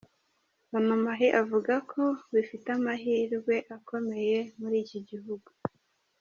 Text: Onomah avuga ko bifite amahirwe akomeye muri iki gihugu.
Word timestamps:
Onomah 0.77 1.19
avuga 1.41 1.73
ko 1.91 2.03
bifite 2.33 2.67
amahirwe 2.77 3.55
akomeye 3.77 4.39
muri 4.59 4.75
iki 4.83 4.99
gihugu. 5.09 5.49